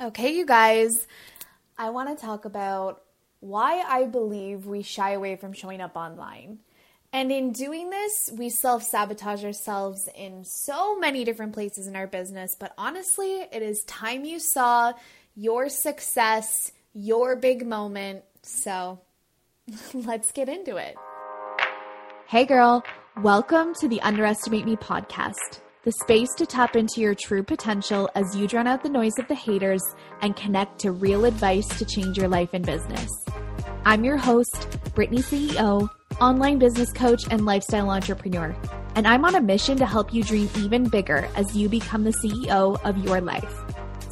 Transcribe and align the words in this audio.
Okay, 0.00 0.34
you 0.34 0.44
guys, 0.44 1.06
I 1.78 1.90
want 1.90 2.08
to 2.08 2.26
talk 2.26 2.46
about 2.46 3.02
why 3.38 3.80
I 3.80 4.06
believe 4.06 4.66
we 4.66 4.82
shy 4.82 5.12
away 5.12 5.36
from 5.36 5.52
showing 5.52 5.80
up 5.80 5.94
online. 5.94 6.58
And 7.12 7.30
in 7.30 7.52
doing 7.52 7.90
this, 7.90 8.28
we 8.36 8.50
self 8.50 8.82
sabotage 8.82 9.44
ourselves 9.44 10.08
in 10.16 10.44
so 10.44 10.98
many 10.98 11.22
different 11.22 11.52
places 11.52 11.86
in 11.86 11.94
our 11.94 12.08
business. 12.08 12.56
But 12.58 12.74
honestly, 12.76 13.46
it 13.52 13.62
is 13.62 13.84
time 13.84 14.24
you 14.24 14.40
saw 14.40 14.94
your 15.36 15.68
success, 15.68 16.72
your 16.92 17.36
big 17.36 17.64
moment. 17.64 18.24
So 18.42 19.00
let's 19.94 20.32
get 20.32 20.48
into 20.48 20.74
it. 20.76 20.96
Hey, 22.26 22.46
girl, 22.46 22.82
welcome 23.22 23.74
to 23.74 23.86
the 23.86 24.00
Underestimate 24.00 24.64
Me 24.64 24.74
podcast 24.74 25.60
the 25.84 25.92
space 25.92 26.32
to 26.34 26.46
tap 26.46 26.76
into 26.76 27.02
your 27.02 27.14
true 27.14 27.42
potential 27.42 28.08
as 28.14 28.34
you 28.34 28.48
drown 28.48 28.66
out 28.66 28.82
the 28.82 28.88
noise 28.88 29.18
of 29.18 29.28
the 29.28 29.34
haters 29.34 29.82
and 30.22 30.34
connect 30.34 30.78
to 30.78 30.92
real 30.92 31.26
advice 31.26 31.66
to 31.78 31.84
change 31.84 32.16
your 32.16 32.26
life 32.26 32.48
and 32.54 32.64
business. 32.64 33.10
I'm 33.84 34.02
your 34.02 34.16
host, 34.16 34.78
Brittany 34.94 35.20
CEO, 35.20 35.90
online 36.22 36.58
business 36.58 36.90
coach, 36.90 37.24
and 37.30 37.44
lifestyle 37.44 37.90
entrepreneur, 37.90 38.56
and 38.94 39.06
I'm 39.06 39.26
on 39.26 39.34
a 39.34 39.42
mission 39.42 39.76
to 39.76 39.84
help 39.84 40.14
you 40.14 40.22
dream 40.22 40.48
even 40.56 40.88
bigger 40.88 41.28
as 41.36 41.54
you 41.54 41.68
become 41.68 42.02
the 42.02 42.14
CEO 42.24 42.82
of 42.82 42.96
your 43.04 43.20
life. 43.20 43.54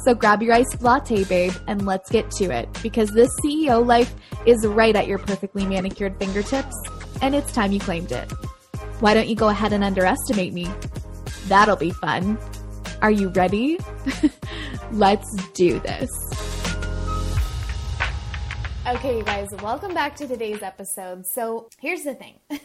So 0.05 0.13
grab 0.13 0.43
your 0.43 0.53
iced 0.53 0.83
latte, 0.83 1.23
babe, 1.23 1.53
and 1.67 1.87
let's 1.87 2.11
get 2.11 2.29
to 2.31 2.51
it 2.51 2.69
because 2.83 3.09
this 3.09 3.31
CEO 3.43 3.83
life 3.83 4.13
is 4.45 4.67
right 4.67 4.95
at 4.95 5.07
your 5.07 5.17
perfectly 5.17 5.65
manicured 5.65 6.19
fingertips, 6.19 6.75
and 7.23 7.33
it's 7.33 7.51
time 7.51 7.71
you 7.71 7.79
claimed 7.79 8.11
it. 8.11 8.31
Why 8.99 9.15
don't 9.15 9.27
you 9.27 9.35
go 9.35 9.49
ahead 9.49 9.73
and 9.73 9.83
underestimate 9.83 10.53
me? 10.53 10.71
That'll 11.47 11.75
be 11.75 11.91
fun. 11.91 12.37
Are 13.01 13.11
you 13.11 13.27
ready? 13.29 13.77
Let's 14.91 15.35
do 15.51 15.79
this. 15.79 16.09
Okay, 18.87 19.17
you 19.17 19.23
guys, 19.23 19.49
welcome 19.61 19.93
back 19.93 20.15
to 20.17 20.27
today's 20.27 20.61
episode. 20.61 21.25
So, 21.25 21.67
here's 21.79 22.03
the 22.03 22.15
thing. 22.15 22.39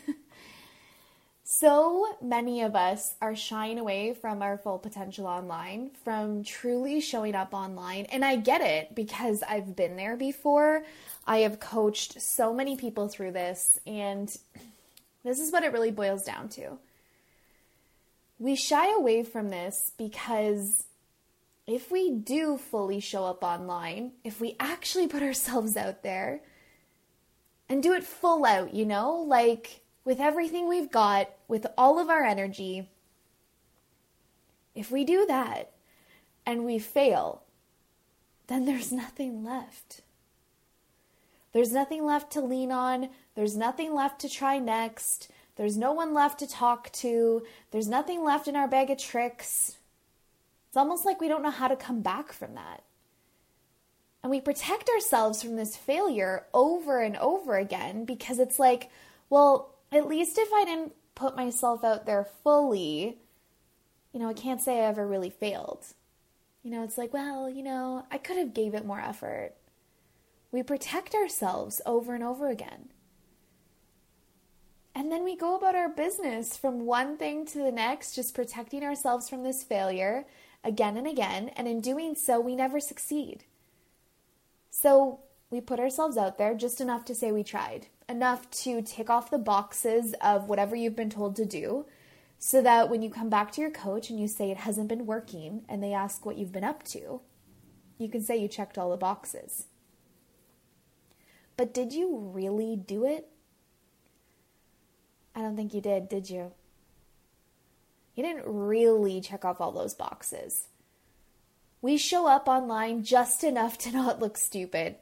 so 1.44 2.06
many 2.22 2.62
of 2.62 2.77
us 2.77 3.17
are 3.20 3.34
shying 3.34 3.80
away 3.80 4.14
from 4.14 4.42
our 4.42 4.58
full 4.58 4.78
potential 4.78 5.27
online, 5.27 5.91
from 6.05 6.45
truly 6.45 7.00
showing 7.00 7.34
up 7.34 7.52
online. 7.52 8.06
And 8.12 8.24
I 8.24 8.36
get 8.36 8.61
it 8.61 8.95
because 8.95 9.42
I've 9.42 9.74
been 9.74 9.97
there 9.97 10.17
before. 10.17 10.84
I 11.27 11.39
have 11.39 11.58
coached 11.58 12.20
so 12.22 12.55
many 12.55 12.77
people 12.77 13.08
through 13.08 13.33
this, 13.33 13.80
and 13.89 14.33
this 15.24 15.41
is 15.41 15.50
what 15.50 15.64
it 15.64 15.72
really 15.72 15.91
boils 15.91 16.22
down 16.22 16.48
to 16.50 16.78
we 18.39 18.55
shy 18.55 18.94
away 18.94 19.22
from 19.22 19.48
this 19.48 19.92
because 19.97 20.84
if 21.67 21.91
we 21.91 22.11
do 22.11 22.56
fully 22.56 23.00
show 23.00 23.25
up 23.25 23.42
online, 23.42 24.12
if 24.25 24.41
we 24.41 24.56
actually 24.58 25.06
put 25.06 25.22
ourselves 25.22 25.77
out 25.77 26.03
there 26.03 26.41
and 27.69 27.83
do 27.83 27.92
it 27.92 28.05
full 28.05 28.47
out, 28.47 28.72
you 28.72 28.86
know, 28.86 29.25
like 29.27 29.80
with 30.05 30.20
everything 30.20 30.69
we've 30.69 30.91
got, 30.91 31.30
with 31.48 31.67
all 31.77 31.98
of 31.98 32.08
our 32.08 32.25
energy, 32.25 32.89
if 34.75 34.91
we 34.91 35.05
do 35.05 35.27
that 35.27 35.73
and 36.47 36.64
we 36.64 36.78
fail, 36.78 37.42
then 38.47 38.64
there's 38.64 38.92
nothing 38.92 39.45
left. 39.45 40.00
There's 41.52 41.73
nothing 41.73 42.05
left 42.05 42.33
to 42.33 42.41
lean 42.41 42.70
on. 42.70 43.08
There's 43.34 43.56
nothing 43.56 43.95
left 43.95 44.20
to 44.20 44.28
try 44.28 44.58
next. 44.58 45.30
There's 45.59 45.77
no 45.77 45.91
one 45.91 46.14
left 46.14 46.39
to 46.39 46.47
talk 46.47 46.91
to. 46.92 47.45
There's 47.73 47.89
nothing 47.89 48.23
left 48.23 48.47
in 48.47 48.55
our 48.55 48.69
bag 48.69 48.91
of 48.91 48.98
tricks. 48.98 49.77
It's 50.69 50.77
almost 50.77 51.05
like 51.05 51.20
we 51.20 51.27
don't 51.27 51.42
know 51.42 51.51
how 51.51 51.67
to 51.67 51.75
come 51.75 52.01
back 52.01 52.33
from 52.33 52.55
that. 52.55 52.84
And 54.23 54.31
we 54.31 54.41
protect 54.41 54.89
ourselves 54.89 55.42
from 55.42 55.56
this 55.56 55.77
failure 55.77 56.47
over 56.55 57.01
and 57.01 57.17
over 57.17 57.56
again 57.56 58.05
because 58.05 58.39
it's 58.39 58.61
like, 58.61 58.89
well, 59.30 59.74
at 59.91 60.07
least 60.07 60.39
if 60.39 60.48
I 60.55 60.64
didn't 60.64 60.92
put 61.17 61.35
myself 61.36 61.83
out 61.83 62.07
there 62.07 62.29
fully, 62.45 63.18
you 64.13 64.20
know, 64.20 64.29
I 64.29 64.35
can't 64.35 64.61
say 64.61 64.79
I 64.79 64.86
ever 64.86 65.08
really 65.08 65.30
failed. 65.30 65.86
You 66.63 66.70
know, 66.70 66.85
it's 66.85 66.98
like, 66.98 67.13
well, 67.13 67.51
you 67.51 67.64
know, 67.64 68.07
I 68.13 68.18
could 68.18 68.36
have 68.36 68.55
gave 68.55 68.74
it 68.74 68.86
more 68.86 69.01
effort. 69.01 69.55
We 70.52 70.63
protect 70.63 71.17
ourselves 71.17 71.80
over 71.85 72.14
and 72.14 72.23
over 72.23 72.48
again. 72.48 72.91
And 74.98 75.13
then 75.13 75.23
we 75.23 75.36
go 75.36 75.55
about 75.55 75.77
our 75.77 75.89
business 75.89 76.57
from 76.57 76.85
one 76.85 77.17
thing 77.17 77.47
to 77.47 77.59
the 77.59 77.70
next, 77.70 78.17
just 78.17 78.35
protecting 78.35 78.83
ourselves 78.83 79.29
from 79.29 79.45
this 79.45 79.63
failure 79.63 80.27
again 80.64 80.97
and 80.97 81.07
again. 81.07 81.51
And 81.51 81.69
in 81.69 81.81
doing 81.81 82.17
so, 82.17 82.41
we 82.41 82.57
never 82.57 82.81
succeed. 82.81 83.45
So 84.70 85.20
we 85.51 85.61
put 85.61 85.79
ourselves 85.79 86.17
out 86.17 86.36
there 86.36 86.53
just 86.53 86.81
enough 86.81 87.05
to 87.05 87.14
say 87.14 87.31
we 87.31 87.45
tried, 87.45 87.86
enough 88.09 88.51
to 88.63 88.83
tick 88.83 89.09
off 89.09 89.31
the 89.31 89.39
boxes 89.39 90.17
of 90.20 90.48
whatever 90.48 90.75
you've 90.75 90.97
been 90.97 91.11
told 91.11 91.36
to 91.36 91.47
do, 91.47 91.86
so 92.41 92.61
that 92.61 92.91
when 92.91 93.01
you 93.01 93.09
come 93.09 93.30
back 93.30 93.53
to 93.53 93.61
your 93.61 93.70
coach 93.70 94.11
and 94.11 94.19
you 94.19 94.27
say 94.27 94.51
it 94.51 94.57
hasn't 94.57 94.89
been 94.89 95.07
working 95.07 95.63
and 95.69 95.80
they 95.80 95.92
ask 95.92 96.27
what 96.27 96.36
you've 96.36 96.51
been 96.51 96.65
up 96.65 96.83
to, 96.83 97.20
you 97.98 98.09
can 98.09 98.20
say 98.20 98.36
you 98.36 98.48
checked 98.48 98.77
all 98.77 98.91
the 98.91 98.97
boxes. 98.97 99.67
But 101.57 101.73
did 101.73 101.92
you 101.92 102.19
really 102.35 102.75
do 102.75 103.05
it? 103.05 103.29
I 105.38 105.42
don't 105.42 105.54
think 105.54 105.72
you 105.72 105.80
did, 105.80 106.08
did 106.08 106.28
you? 106.28 106.50
You 108.16 108.24
didn't 108.24 108.42
really 108.44 109.20
check 109.20 109.44
off 109.44 109.60
all 109.60 109.70
those 109.70 109.94
boxes. 109.94 110.66
We 111.80 111.96
show 111.96 112.26
up 112.26 112.48
online 112.48 113.04
just 113.04 113.44
enough 113.44 113.78
to 113.78 113.92
not 113.92 114.18
look 114.18 114.36
stupid, 114.36 114.96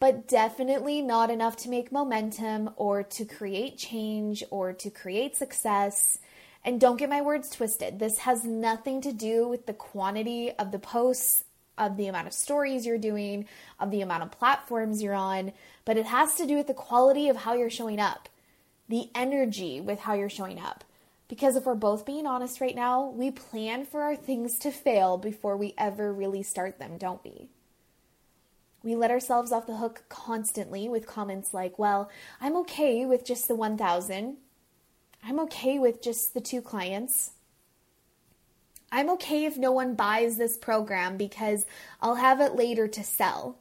but 0.00 0.26
definitely 0.26 1.02
not 1.02 1.30
enough 1.30 1.54
to 1.58 1.68
make 1.68 1.92
momentum 1.92 2.70
or 2.74 3.04
to 3.04 3.24
create 3.24 3.78
change 3.78 4.42
or 4.50 4.72
to 4.72 4.90
create 4.90 5.36
success. 5.36 6.18
And 6.64 6.80
don't 6.80 6.98
get 6.98 7.08
my 7.08 7.20
words 7.20 7.48
twisted. 7.48 8.00
This 8.00 8.18
has 8.18 8.44
nothing 8.44 9.02
to 9.02 9.12
do 9.12 9.46
with 9.46 9.66
the 9.66 9.72
quantity 9.72 10.50
of 10.50 10.72
the 10.72 10.80
posts, 10.80 11.44
of 11.78 11.96
the 11.96 12.08
amount 12.08 12.26
of 12.26 12.32
stories 12.32 12.86
you're 12.86 12.98
doing, 12.98 13.46
of 13.78 13.92
the 13.92 14.00
amount 14.00 14.24
of 14.24 14.32
platforms 14.32 15.00
you're 15.00 15.14
on, 15.14 15.52
but 15.84 15.96
it 15.96 16.06
has 16.06 16.34
to 16.34 16.46
do 16.46 16.56
with 16.56 16.66
the 16.66 16.74
quality 16.74 17.28
of 17.28 17.36
how 17.36 17.54
you're 17.54 17.70
showing 17.70 18.00
up 18.00 18.28
the 18.88 19.08
energy 19.14 19.80
with 19.80 20.00
how 20.00 20.14
you're 20.14 20.28
showing 20.28 20.58
up. 20.58 20.84
Because 21.28 21.56
if 21.56 21.64
we're 21.64 21.74
both 21.74 22.04
being 22.04 22.26
honest 22.26 22.60
right 22.60 22.74
now, 22.74 23.08
we 23.08 23.30
plan 23.30 23.86
for 23.86 24.02
our 24.02 24.16
things 24.16 24.58
to 24.60 24.70
fail 24.70 25.16
before 25.16 25.56
we 25.56 25.74
ever 25.78 26.12
really 26.12 26.42
start 26.42 26.78
them, 26.78 26.98
don't 26.98 27.24
we? 27.24 27.48
We 28.82 28.94
let 28.94 29.10
ourselves 29.10 29.50
off 29.50 29.66
the 29.66 29.78
hook 29.78 30.04
constantly 30.10 30.88
with 30.88 31.06
comments 31.06 31.54
like, 31.54 31.78
well, 31.78 32.10
I'm 32.40 32.56
okay 32.58 33.06
with 33.06 33.24
just 33.24 33.48
the 33.48 33.54
1,000. 33.54 34.36
I'm 35.26 35.40
okay 35.40 35.78
with 35.78 36.02
just 36.02 36.34
the 36.34 36.42
two 36.42 36.60
clients. 36.60 37.30
I'm 38.92 39.08
okay 39.10 39.46
if 39.46 39.56
no 39.56 39.72
one 39.72 39.94
buys 39.94 40.36
this 40.36 40.58
program 40.58 41.16
because 41.16 41.64
I'll 42.02 42.16
have 42.16 42.40
it 42.40 42.54
later 42.54 42.86
to 42.86 43.02
sell. 43.02 43.56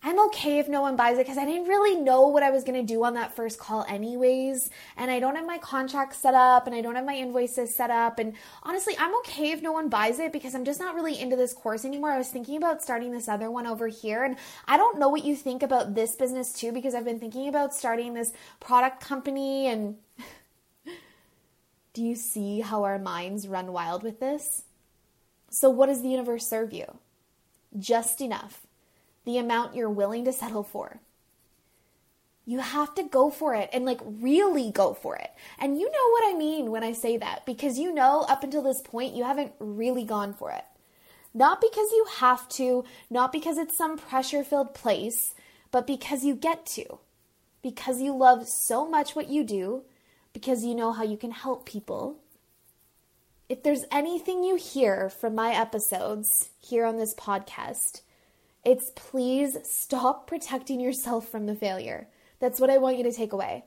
I'm 0.00 0.18
okay 0.26 0.60
if 0.60 0.68
no 0.68 0.80
one 0.80 0.94
buys 0.94 1.18
it 1.18 1.24
because 1.26 1.38
I 1.38 1.44
didn't 1.44 1.66
really 1.66 2.00
know 2.00 2.28
what 2.28 2.44
I 2.44 2.50
was 2.50 2.62
going 2.62 2.78
to 2.78 2.86
do 2.86 3.02
on 3.02 3.14
that 3.14 3.34
first 3.34 3.58
call, 3.58 3.84
anyways. 3.88 4.70
And 4.96 5.10
I 5.10 5.18
don't 5.18 5.34
have 5.34 5.46
my 5.46 5.58
contract 5.58 6.14
set 6.14 6.34
up 6.34 6.68
and 6.68 6.76
I 6.76 6.80
don't 6.80 6.94
have 6.94 7.04
my 7.04 7.16
invoices 7.16 7.74
set 7.74 7.90
up. 7.90 8.20
And 8.20 8.34
honestly, 8.62 8.94
I'm 8.96 9.16
okay 9.18 9.50
if 9.50 9.60
no 9.60 9.72
one 9.72 9.88
buys 9.88 10.20
it 10.20 10.32
because 10.32 10.54
I'm 10.54 10.64
just 10.64 10.78
not 10.78 10.94
really 10.94 11.18
into 11.18 11.34
this 11.34 11.52
course 11.52 11.84
anymore. 11.84 12.12
I 12.12 12.18
was 12.18 12.28
thinking 12.28 12.56
about 12.56 12.80
starting 12.80 13.10
this 13.10 13.26
other 13.26 13.50
one 13.50 13.66
over 13.66 13.88
here. 13.88 14.22
And 14.22 14.36
I 14.68 14.76
don't 14.76 15.00
know 15.00 15.08
what 15.08 15.24
you 15.24 15.34
think 15.34 15.64
about 15.64 15.96
this 15.96 16.14
business 16.14 16.52
too 16.52 16.70
because 16.70 16.94
I've 16.94 17.04
been 17.04 17.18
thinking 17.18 17.48
about 17.48 17.74
starting 17.74 18.14
this 18.14 18.32
product 18.60 19.00
company. 19.00 19.66
And 19.66 19.96
do 21.92 22.04
you 22.04 22.14
see 22.14 22.60
how 22.60 22.84
our 22.84 23.00
minds 23.00 23.48
run 23.48 23.72
wild 23.72 24.04
with 24.04 24.20
this? 24.20 24.62
So, 25.50 25.70
what 25.70 25.86
does 25.86 26.02
the 26.02 26.08
universe 26.08 26.46
serve 26.46 26.72
you? 26.72 26.98
Just 27.76 28.20
enough 28.20 28.67
the 29.28 29.36
amount 29.36 29.76
you're 29.76 29.90
willing 29.90 30.24
to 30.24 30.32
settle 30.32 30.62
for. 30.62 31.00
You 32.46 32.60
have 32.60 32.94
to 32.94 33.02
go 33.02 33.28
for 33.28 33.54
it 33.54 33.68
and 33.74 33.84
like 33.84 34.00
really 34.02 34.70
go 34.70 34.94
for 34.94 35.16
it. 35.16 35.30
And 35.58 35.78
you 35.78 35.84
know 35.84 36.08
what 36.12 36.34
I 36.34 36.38
mean 36.38 36.70
when 36.70 36.82
I 36.82 36.94
say 36.94 37.18
that 37.18 37.44
because 37.44 37.78
you 37.78 37.92
know 37.92 38.24
up 38.26 38.42
until 38.42 38.62
this 38.62 38.80
point 38.80 39.14
you 39.14 39.24
haven't 39.24 39.52
really 39.58 40.04
gone 40.04 40.32
for 40.32 40.50
it. 40.50 40.64
Not 41.34 41.60
because 41.60 41.92
you 41.92 42.06
have 42.16 42.48
to, 42.60 42.86
not 43.10 43.30
because 43.30 43.58
it's 43.58 43.76
some 43.76 43.98
pressure 43.98 44.42
filled 44.42 44.72
place, 44.72 45.34
but 45.70 45.86
because 45.86 46.24
you 46.24 46.34
get 46.34 46.64
to. 46.68 46.98
Because 47.60 48.00
you 48.00 48.16
love 48.16 48.48
so 48.48 48.88
much 48.88 49.14
what 49.14 49.28
you 49.28 49.44
do, 49.44 49.82
because 50.32 50.64
you 50.64 50.74
know 50.74 50.92
how 50.92 51.02
you 51.02 51.18
can 51.18 51.32
help 51.32 51.66
people. 51.66 52.16
If 53.50 53.62
there's 53.62 53.84
anything 53.92 54.42
you 54.42 54.56
hear 54.56 55.10
from 55.10 55.34
my 55.34 55.52
episodes 55.52 56.48
here 56.60 56.86
on 56.86 56.96
this 56.96 57.14
podcast, 57.14 58.00
it's 58.68 58.92
please 58.94 59.56
stop 59.64 60.26
protecting 60.26 60.78
yourself 60.78 61.26
from 61.26 61.46
the 61.46 61.54
failure. 61.54 62.06
That's 62.38 62.60
what 62.60 62.68
I 62.68 62.76
want 62.76 62.98
you 62.98 63.04
to 63.04 63.12
take 63.12 63.32
away. 63.32 63.64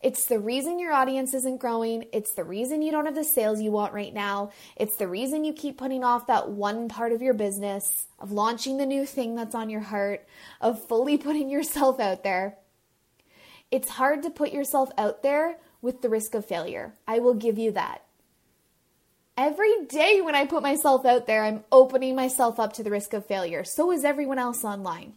It's 0.00 0.24
the 0.24 0.38
reason 0.38 0.78
your 0.78 0.94
audience 0.94 1.34
isn't 1.34 1.60
growing. 1.60 2.06
It's 2.14 2.32
the 2.32 2.42
reason 2.42 2.80
you 2.80 2.90
don't 2.90 3.04
have 3.04 3.14
the 3.14 3.24
sales 3.24 3.60
you 3.60 3.70
want 3.70 3.92
right 3.92 4.14
now. 4.14 4.50
It's 4.74 4.96
the 4.96 5.06
reason 5.06 5.44
you 5.44 5.52
keep 5.52 5.76
putting 5.76 6.02
off 6.02 6.28
that 6.28 6.48
one 6.48 6.88
part 6.88 7.12
of 7.12 7.20
your 7.20 7.34
business, 7.34 8.06
of 8.18 8.32
launching 8.32 8.78
the 8.78 8.86
new 8.86 9.04
thing 9.04 9.34
that's 9.34 9.54
on 9.54 9.68
your 9.68 9.82
heart, 9.82 10.26
of 10.62 10.82
fully 10.82 11.18
putting 11.26 11.50
yourself 11.50 12.00
out 12.00 12.24
there. 12.24 12.56
It's 13.70 13.90
hard 13.90 14.22
to 14.22 14.30
put 14.30 14.50
yourself 14.50 14.88
out 14.96 15.22
there 15.22 15.58
with 15.82 16.00
the 16.00 16.08
risk 16.08 16.34
of 16.34 16.46
failure. 16.46 16.94
I 17.06 17.18
will 17.18 17.34
give 17.34 17.58
you 17.58 17.70
that. 17.72 18.02
Every 19.36 19.86
day 19.86 20.20
when 20.20 20.34
I 20.34 20.44
put 20.44 20.62
myself 20.62 21.06
out 21.06 21.26
there, 21.26 21.42
I'm 21.42 21.64
opening 21.72 22.14
myself 22.14 22.60
up 22.60 22.74
to 22.74 22.82
the 22.82 22.90
risk 22.90 23.14
of 23.14 23.24
failure. 23.24 23.64
So 23.64 23.90
is 23.90 24.04
everyone 24.04 24.38
else 24.38 24.62
online. 24.62 25.14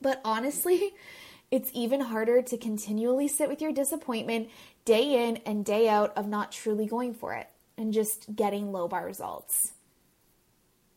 But 0.00 0.20
honestly, 0.24 0.94
it's 1.50 1.70
even 1.72 2.00
harder 2.00 2.42
to 2.42 2.58
continually 2.58 3.28
sit 3.28 3.48
with 3.48 3.62
your 3.62 3.72
disappointment 3.72 4.48
day 4.84 5.28
in 5.28 5.36
and 5.46 5.64
day 5.64 5.88
out 5.88 6.12
of 6.16 6.26
not 6.26 6.50
truly 6.50 6.86
going 6.86 7.14
for 7.14 7.34
it 7.34 7.48
and 7.78 7.92
just 7.92 8.34
getting 8.34 8.72
low 8.72 8.88
bar 8.88 9.06
results. 9.06 9.72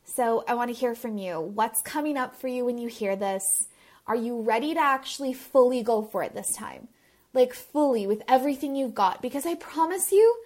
So, 0.04 0.44
I 0.48 0.56
want 0.56 0.74
to 0.74 0.80
hear 0.80 0.96
from 0.96 1.18
you. 1.18 1.40
What's 1.40 1.82
coming 1.82 2.18
up 2.18 2.36
for 2.36 2.48
you 2.48 2.66
when 2.66 2.78
you 2.78 2.88
hear 2.88 3.16
this? 3.16 3.68
Are 4.08 4.16
you 4.16 4.42
ready 4.42 4.74
to 4.74 4.80
actually 4.80 5.34
fully 5.34 5.84
go 5.84 6.02
for 6.02 6.24
it 6.24 6.34
this 6.34 6.56
time? 6.56 6.88
Like, 7.34 7.54
fully 7.54 8.08
with 8.08 8.24
everything 8.28 8.76
you've 8.76 8.96
got? 8.96 9.22
Because 9.22 9.46
I 9.46 9.56
promise 9.56 10.12
you, 10.12 10.38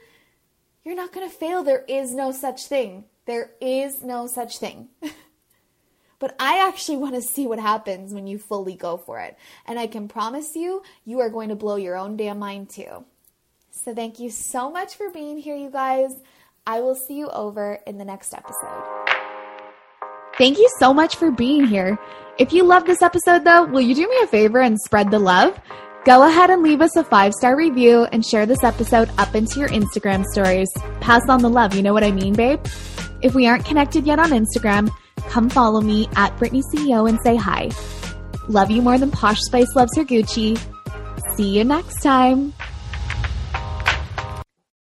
you're 0.84 0.96
not 0.96 1.12
going 1.12 1.30
to 1.30 1.36
fail. 1.36 1.64
There 1.64 1.86
is 1.88 2.14
no 2.14 2.32
such 2.32 2.66
thing. 2.66 3.06
There 3.26 3.52
is 3.62 4.04
no 4.04 4.28
such 4.28 4.58
thing. 4.58 4.90
but 6.20 6.36
I 6.40 6.68
actually 6.68 6.98
want 6.98 7.16
to 7.16 7.22
see 7.22 7.48
what 7.48 7.60
happens 7.60 8.14
when 8.14 8.28
you 8.28 8.38
fully 8.38 8.76
go 8.76 8.98
for 8.98 9.20
it. 9.20 9.38
And 9.66 9.78
I 9.78 9.88
can 9.88 10.08
promise 10.08 10.56
you, 10.56 10.82
you 11.06 11.20
are 11.20 11.30
going 11.30 11.50
to 11.50 11.56
blow 11.56 11.76
your 11.76 11.98
own 11.98 12.18
damn 12.18 12.40
mind 12.40 12.70
too. 12.70 13.06
So 13.72 13.94
thank 13.96 14.20
you 14.20 14.30
so 14.30 14.70
much 14.70 14.96
for 14.96 15.10
being 15.10 15.38
here, 15.38 15.56
you 15.56 15.70
guys. 15.70 16.12
I 16.66 16.82
will 16.82 16.96
see 16.96 17.18
you 17.18 17.30
over 17.30 17.80
in 17.88 17.98
the 17.98 18.06
next 18.06 18.34
episode. 18.34 18.84
Thank 20.38 20.58
you 20.58 20.70
so 20.80 20.94
much 20.94 21.16
for 21.16 21.32
being 21.32 21.66
here. 21.66 21.98
If 22.38 22.54
you 22.54 22.64
love 22.64 22.86
this 22.86 23.02
episode, 23.02 23.44
though, 23.44 23.66
will 23.66 23.82
you 23.82 23.94
do 23.94 24.08
me 24.08 24.18
a 24.24 24.28
favor 24.28 24.60
and 24.60 24.80
spread 24.80 25.12
the 25.12 25.20
love? 25.20 25.60
Go 26.04 26.28
ahead 26.28 26.50
and 26.50 26.64
leave 26.64 26.82
us 26.82 26.96
a 26.96 27.04
five 27.04 27.32
star 27.32 27.56
review 27.56 28.06
and 28.12 28.26
share 28.26 28.48
this 28.48 28.64
episode 28.64 29.12
up 29.20 29.36
into 29.36 29.60
your 29.60 29.70
Instagram 29.70 30.26
stories. 30.26 30.68
Pass 31.00 31.22
on 31.30 31.44
the 31.44 31.50
love, 31.50 31.76
you 31.76 31.84
know 31.84 31.94
what 31.94 32.04
I 32.04 32.12
mean, 32.12 32.34
babe? 32.34 32.60
If 33.22 33.36
we 33.36 33.46
aren't 33.46 33.66
connected 33.66 34.08
yet 34.08 34.18
on 34.18 34.32
Instagram, 34.32 34.90
come 35.30 35.48
follow 35.48 35.80
me 35.80 36.10
at 36.16 36.36
Brittany 36.40 36.64
CEO 36.74 37.08
and 37.08 37.20
say 37.24 37.36
hi. 37.36 37.70
Love 38.48 38.72
you 38.72 38.82
more 38.82 38.98
than 38.98 39.12
Posh 39.12 39.38
Spice 39.42 39.76
loves 39.76 39.96
her 39.96 40.04
Gucci. 40.04 40.60
See 41.36 41.50
you 41.50 41.64
next 41.64 42.02
time. 42.02 42.52